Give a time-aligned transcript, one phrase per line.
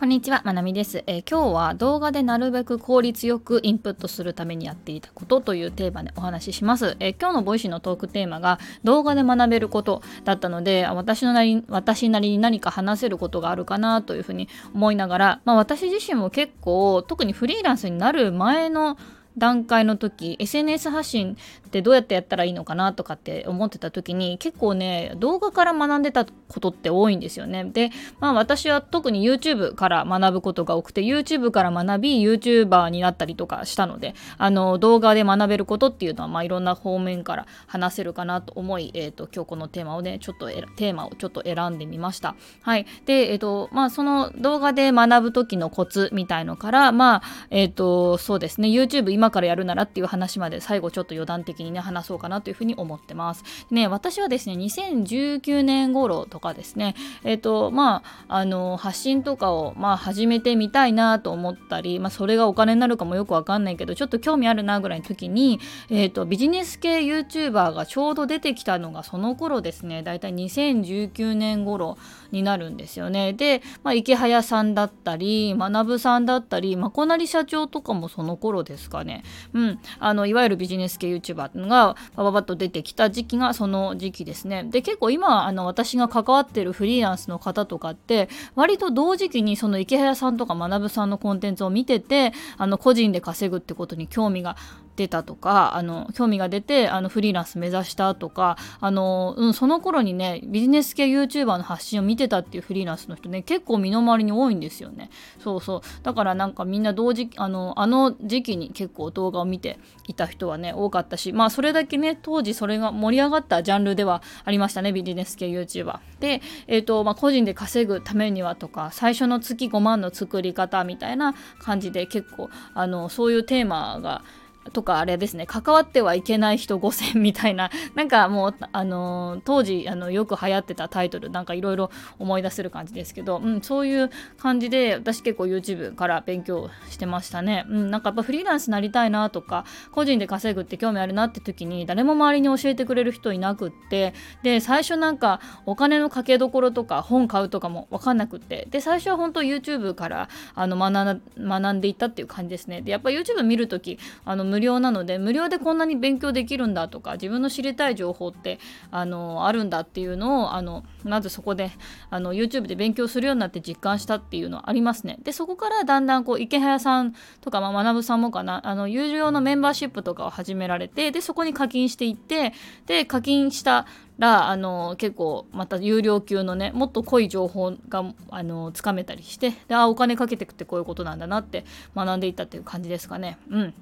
[0.00, 6.96] こんにちは、まなみです、えー、今日は動画でなるべく効率よくインプットするためにやっていたことというテーマでお話しします。
[7.00, 18.96] えー、今日の Voicy のトークテーマが動画で学べることだったので、私のなり私なりに何か話せることがあるかなというふうに思いながら、まあ、私自身も結構特にフリーランスになる前の
[19.36, 21.36] 段階の時 SNS 発信
[21.70, 27.64] ってどうやってやったらいいのかなとかって思ってた時に結構ね動画から学んでたことって多いんですよね。
[27.64, 42.34] でまあ私は特に YouTube から学ぶことが多くて YouTube から学び YouTuber になったりとかしたのであの動画で学べることっていうのはまあいろんな方面から話せるかなと思い、えーと、今日このテーマをねちょっとテーマをちょっと選んでみました。
[42.62, 42.86] はい。
[43.06, 53.44] でえっ、ー、とまあその動画で学ぶ時のコツみたいのからまあえっ、ー、とそうですね YouTube 今からやるならっていう話まで最後ちょっと余談的にね話そうかなというふうに思ってます。
[53.70, 56.94] ね私はですね2019年頃とかですね
[57.24, 71.98] えっ、ー、とまああの発信とかをまあ始めてみたいなと思ったりまあそれがお金になるかもよくわかんないけどちょっと興味あるなぐらいの時にえっ、ー、とビジネス系 YouTuber がちょうど出てきたのがその頃ですねだいたい2019年頃
[72.32, 73.32] になるんですよね。
[73.34, 84.64] で、まあ、池早さんだったり学さんだったりまこなり社長とかもその頃ですかねね、うん、あのいわゆるビジネス系 YouTuber がバババッと出てきた時期がその時期ですね。
[84.64, 94.56] で結構今あの私が関わってるフリーランスの方とかって割と同時期にその池早さんとか学さんのコンテンツを見ててあの個人で稼ぐってことに興味が
[95.00, 105.08] 出たとかあの興味が出てあのフリーランス目指したとかあの、うん、その頃にねビジネス系 YouTuber の発信を見てたっていうフリーランスの人ね結構身の回りに多いんですよね。
[105.38, 105.80] そうそう。
[106.02, 124.22] だからなんかみんな同時あのあの時期に結構動画を見ていた人はね多かったしまあそれだけね当時それが盛り上がったジャンルではありましたねビジネス系 YouTuber で、えーとまあ、個人で稼ぐためにはとか最初の月5万の作り方みたいな感じで結構あのそういうテーマが
[124.70, 152.82] とかあれですね関わってはいけない人5000みたいな なんかもうあの当時あのよく流行ってたタイトルなんかいろいろ思い出せる感じですけど、うん、そういう感じで私結構 YouTube から勉強してましたね、うん、なんかやっぱフリーランスなりたいなとか個人で稼ぐって興味あるなって時に誰も周りに教えてくれる人いなくってで最初なんかお金のかけどころとか本買うとかも分かんなくってで最初は本当 YouTube からあの学学んでいったっていう感じですね。
[152.82, 158.58] でやっぱ YouTube 見るときあの無料なので無料でこんなに勉強できるんだとか自分の知りたい情報って
[158.90, 161.70] あのあるんだっていうのをあのまずそこで
[162.10, 165.18] あの YouTube で勉強するようになって実感したっていうのはありますね。
[165.22, 172.52] でそこからだんだんこう池早さんとか、まあ、学さんもかなあの有料のメンバーシップとかを始められてでそこに課金していって
[172.86, 173.86] で課金した
[174.18, 181.64] らあの結構また有料級のねもっと濃い情報があのつかめたりしてであお金かけてくってこういうことなんだなって
[181.96, 183.38] 学んでいったっていう感じですかね。
[183.50, 183.74] うん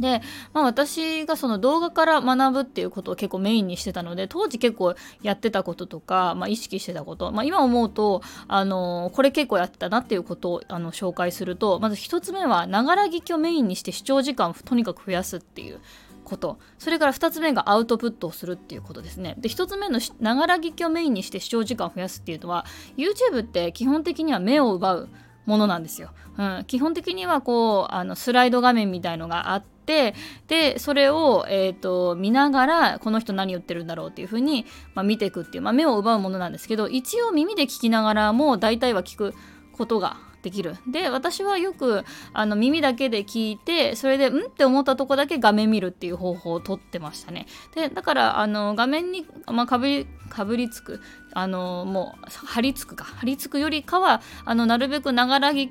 [0.00, 0.22] で、
[0.52, 15.80] まあ、私がその動画から学ぶっていうことを結構メインにしてたので当時結構やってたこととか、まあ、意識してたこと、まあ、今思うとあのこれ結構やってたなっていうことをあの紹介するとまず1つ目はながら聞きをメインにして視聴時間をとにかく増やすっていう。
[16.22, 16.58] こと。
[16.78, 19.34] それから2つ目がアウトプットをするっていうことですね。
[19.38, 25.08] で1つ目のながら聞きをメインにして視聴時間を増やすっていうのは YouTube って基本的には目を奪う
[25.46, 30.14] ものなんですよ、うん、基本的にはこうあのスライド画面みたいのがあって
[30.48, 39.34] でそれを、えーと、見ながらこの人何言ってるんだろうっていうふうに、まあ、見ていくっていう、まあ、目を奪うものなんですけど一応耳で聞きながらも大体は聞く
[39.72, 40.76] ことができる。
[40.86, 44.46] で私はよくあの耳だけで聞いてそれでん？
[44.46, 47.46] って思ったとこだけ画面見るっていう方法をとってましたね。
[47.74, 51.00] でだからあの画面に、まあ、かぶりかぶりつく
[51.32, 53.04] あのもう張り付くか。
[53.04, 55.68] 張り付くよりかはあのなるべくながら聞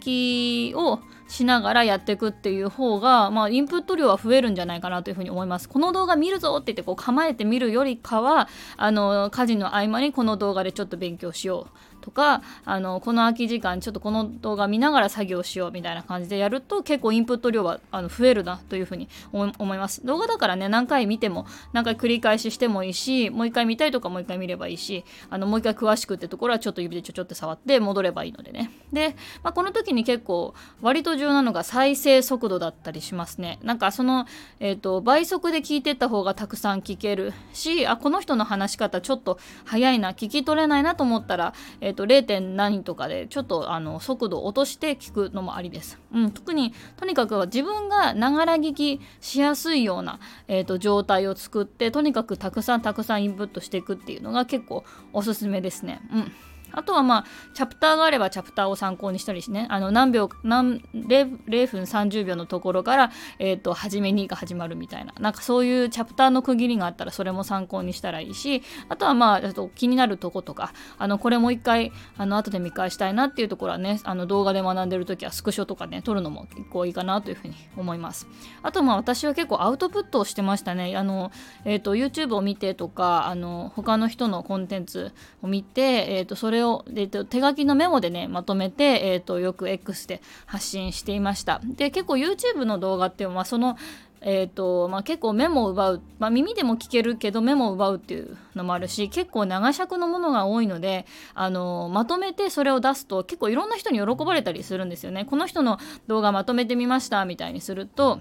[0.71, 5.69] きをしながらやっていくっていう方が、まあ、インプット量は増えるんじゃないかなというふうに思います。
[5.69, 8.47] この動画見るぞって言ってこう構えてみるよりかは
[8.77, 11.88] あの家事の合間にこの動画でちょっと勉強しよう。
[12.01, 20.05] とかあのこの空き時間ちょっとこの動画見ながら作業しようみたいな感じでやると結構インプット量はあの増えるなというふうに思います。
[20.05, 28.71] 動画だからね何回見ても何回繰り返ししてもいいしもう一回見たいとかもう一回見ればいいしあのもう一回詳しくってところはちょっと指でちょちょって触って戻ればいいのでね。
[28.91, 33.59] で、まあ、この時に結構割と重要なのが再生速度だったりしますね。
[33.63, 34.25] なんかその、
[34.59, 42.39] えーと、倍速で聞いてった方がたくさん聞けるしあこの人の話し方ちょっと早いな聞き取れないなと思ったら、ええーと、0.
[42.55, 45.99] 何とかでちょっとあの速度を落として聞くのもありです。
[46.13, 54.83] うん、特にとにかく自分がながら聞きしやすいような、えーと、状態を作ってとにかくたくさんたくさんインプットしていくっていうのが結構
[55.13, 56.01] おすすめですね。
[56.13, 56.31] うん
[56.71, 78.27] あとはまあチャプターがあればチャプターを参考にしたりしねあの何秒何 0, 0分30秒のところから、えーと、初めにが始まるみたいななんかそういうチャプターの区切りがあったらそれも参考にしたらいいしあとはまあと気になるとことかあのこれもう一回あの後で見返したいなっていうところはねあの動画で学んでる時はスクショとかね撮るのも結構いいかなというふうに思います。
[78.61, 80.95] あとまあ私は結構アウトプットをしてましたね。
[80.95, 81.31] あの、
[81.65, 93.77] えーと、YouTube を見てとかあの他の人のコンテンツを見て、えーと、それを、えーと、手書きのメモでねまとめて、えー、とよく X で発信していましたで結構 YouTube の動画っていうのはその
[94.21, 105.25] えーとまあ、結構メモを奪う、まあ、耳でも聞けるけどメモを奪うっていうのもあるし結構長尺のものが多いのであのまとめてそれを出すと結構いろんな人に喜ばれたりするんですよね。
[105.25, 108.19] この人の動画まとめてみましたみたいにすると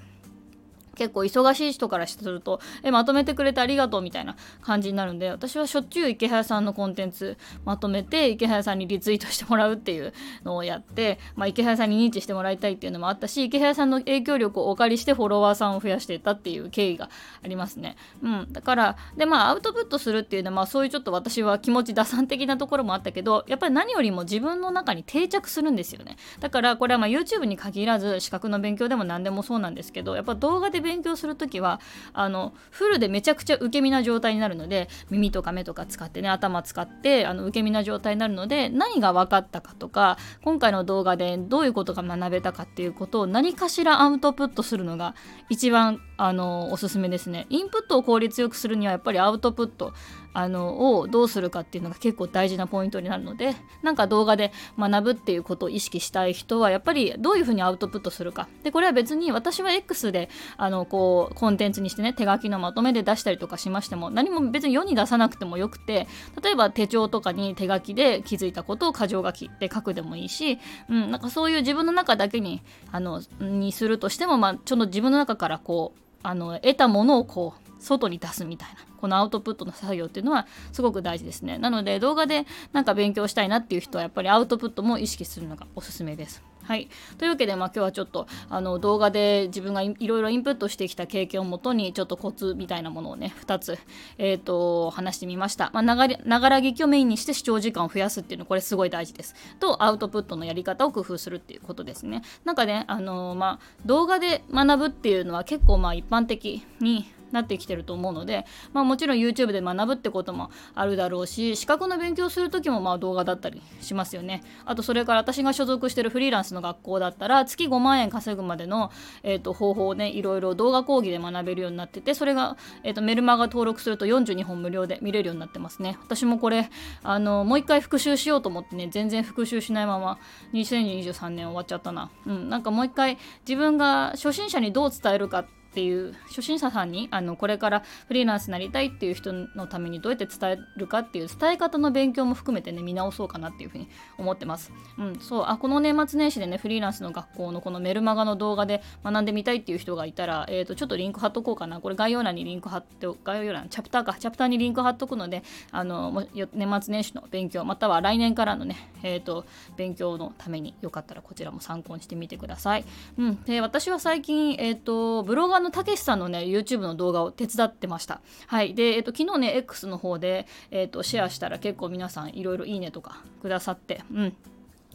[0.98, 10.12] 結構忙しい人からするとえまとめてくれてありがとうみたいな感じになるんで私はしょっちゅう池早さんのコンテンツまとめて池早さんにリツイートしてもらうっていう
[10.44, 17.10] のをやって、まあ、池早さんに認知してもらいたいっていうのもあったし池早さんの影響力をお借りしてフォロワーさんを増やしていったっていう経緯が
[17.42, 17.96] ありますね。
[18.22, 26.16] うん、だからでまあアウトプットするっていうのは、まあ、そういうちょっと私は気持ち打算的なところもあったけどやっぱり何よりも自分の中に定着するんですよね。
[26.40, 31.81] だからこれはま YouTube に限らず資格の勉強でも何でもそうなんですけどやっぱ動画で勉勉強する時は
[32.14, 45.14] あのフルでめちゃくちゃ受け身な状態になるので耳とか目とか使ってね頭使ってあの受け身な状態になるので何が分かったかとか今回の動画でどういうことが学べたかっていうことを何かしらアウトプットするのが
[45.50, 47.47] 一番あのおすすめですね。
[47.49, 49.94] インプットを効率よくするにはやっぱりアウトプット
[50.38, 66.06] あのをどうするかっていうのが結構大事なポイントになるのでなんか動画で学ぶっていうことを意識したい人はやっぱりどういうふうにアウトプットするかでこれは別に私は X であのこうコンテンツにしてね手書きのまとめで出したりとかしましても何も別に世に出さなくてもよくて
[66.43, 72.62] 例えば手帳とかに手書きで気づいたことを箇条書きで書くでもいいし、うん、なんかそういう自分の中だけに
[72.93, 78.88] あのにするとしても、まあ、ちょっと自分の中からこうあの得たものをこう外に出すみたいな。
[78.98, 81.58] このアウトプットの作業っていうのはすごく大事ですね。
[81.58, 86.42] なので動画でなんか勉強したいなっていう人はやっぱりアウトプットも意識するのがおすすめです。
[86.68, 93.78] はい、というわけで、まあ、今日はちょっとあの動画で自分がいろいろインプットしてきた経験をもとにちょっとコツみたいなものをね2つ、
[94.18, 95.70] えーと、話してみました。
[95.72, 99.34] まながら劇をメインにして視聴時間を増やすっていうのこれすごい大事です。
[99.60, 102.20] とアウトプットのやり方を工夫するっていうことですね。
[102.44, 114.42] なんかねあのー、まあ、動画で学ぶっていうのは結構まあ一般的になってきてると思うので、まあ、もちろん YouTube で学ぶってこともあるだろうし資格の勉強する時もまあ動画だったりしますよね。
[114.64, 118.90] あとそれから私が所属してるフリーランスの学校だったら月5万円稼ぐまでの、
[119.22, 125.98] えー、と方法をねいろいろ動画講義で学べるようになっててそれが、えー、とメルマガ登録すると42本無料で見れるようになってますね。
[126.02, 126.70] 私もこれ
[127.02, 130.19] あのもう一回復習しようと思ってね全然復習しないまま
[130.52, 132.10] 2023年終わっちゃったな。
[132.26, 144.73] うんなんかもう一回自分が初心者にどう伝えるかってっていう初心者さんにあのこれからフリーランスになりたいっていう人のためにどうやって伝えるかっていう伝え方の勉強も含めてね見直そうかなっていうふうに思ってます。
[144.99, 159.44] うん、そうあこの年末年始でねフリーランスの学校のこのメルマガの動画で学んでみたいっていう人がいたら、えーと、ちょっとリンク貼っとこうかなこれ概要欄にリンク貼って概要欄チャプターかチャプターにリンク貼っとくのであの年末年始の勉強または来年からのね、えーと、
[159.77, 162.84] 勉強のためによかったらこちらも参考にしてみてください。
[163.19, 168.20] うん、で私は最近、えーとブロガーのたけしさんのね YouTube の動画を手伝ってました。
[168.46, 168.74] はい。
[168.74, 174.36] で、えっと、昨日ね X の方で、えっと、シェアしたら結構皆さんいろいろいいねとかくださって、うん。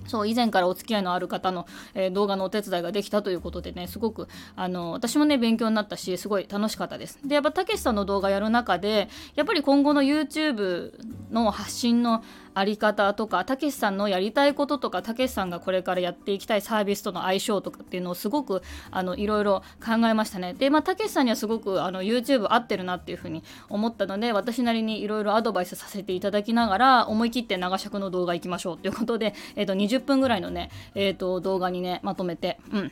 [0.07, 10.91] そう以前からお付き合いのある方の、えー、動画のお手伝いができたということでねすごくあの私もね勉強になったしすごい楽しかったですでやっぱたけしさんの動画やる中でやっぱり今後の YouTube
[11.31, 20.53] の発信のあり方とかたけしさんのやりたいこととかたけしさんがこれからやっていきたいサービスとの相性とかっていうのをすごくあのいろいろ考えましたね。
[20.53, 32.91] でまあたけしさんにはすごくあの YouTube 合ってるなっていうふうに思ったので私なりにいろいろアドバイスさせていただきながら思い切って長尺の動画いきましょうということで、えー、と20分ぐらいのね、えー、と動画にねまとめてうん。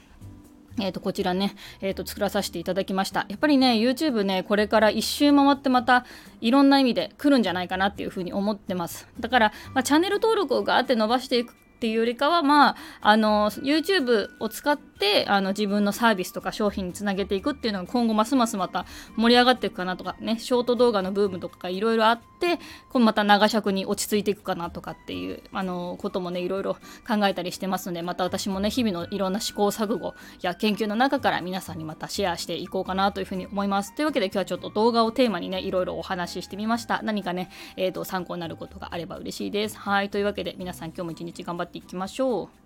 [0.80, 3.26] えー、とこちらね、えー、と作らさせていただきました。
[3.30, 6.06] やっぱりね YouTube ねこれから一周回ってまた
[6.40, 9.08] いろんな意味で来るんじゃないかなっていうふうに思ってます。
[9.20, 26.76] だから、まあ、チャンネル登録をガーって伸ばしていくっていうよりかはまああの YouTube を使ってってあの自分のサービスとか商品につなげていくっていうのが今後ますますまた盛り上がっていくかなとかねショート動画のブームとかがいろいろあってこまた長尺に落ち着いていくかなとかっていうあのこともねいろいろ
[27.08, 33.96] 考えたりしてますのでまた私もね日々のいろんな試行錯誤や研究の中から皆さんにまたシェアしていこうかなというふうに思います。
[33.96, 37.02] というわけで今日はちょっと動画をテーマにねいろいろお話ししてみました。
[37.02, 39.78] 何かね、えーと参考になることがあれば嬉しいです。
[39.78, 42.61] はいというわけで皆さん今日も一日頑張っていきましょう。